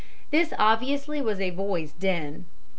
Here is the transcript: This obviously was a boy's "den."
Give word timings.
This 0.31 0.51
obviously 0.57 1.21
was 1.21 1.39
a 1.39 1.51
boy's 1.51 1.91
"den." 1.93 2.45